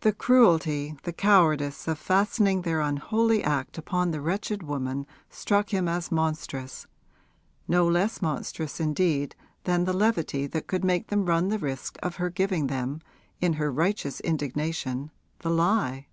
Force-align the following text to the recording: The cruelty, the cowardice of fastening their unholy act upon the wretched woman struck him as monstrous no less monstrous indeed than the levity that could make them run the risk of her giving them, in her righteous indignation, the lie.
The 0.00 0.12
cruelty, 0.12 0.96
the 1.04 1.14
cowardice 1.14 1.88
of 1.88 1.98
fastening 1.98 2.60
their 2.60 2.82
unholy 2.82 3.42
act 3.42 3.78
upon 3.78 4.10
the 4.10 4.20
wretched 4.20 4.62
woman 4.62 5.06
struck 5.30 5.70
him 5.70 5.88
as 5.88 6.12
monstrous 6.12 6.86
no 7.66 7.88
less 7.88 8.20
monstrous 8.20 8.80
indeed 8.80 9.34
than 9.64 9.84
the 9.86 9.94
levity 9.94 10.46
that 10.48 10.66
could 10.66 10.84
make 10.84 11.06
them 11.06 11.24
run 11.24 11.48
the 11.48 11.58
risk 11.58 11.96
of 12.02 12.16
her 12.16 12.28
giving 12.28 12.66
them, 12.66 13.00
in 13.40 13.54
her 13.54 13.72
righteous 13.72 14.20
indignation, 14.20 15.10
the 15.38 15.48
lie. 15.48 16.06